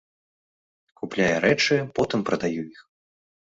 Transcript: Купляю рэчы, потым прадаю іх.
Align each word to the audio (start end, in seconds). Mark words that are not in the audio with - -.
Купляю 1.03 1.29
рэчы, 1.45 1.77
потым 2.01 2.27
прадаю 2.33 2.61
іх. 2.73 2.79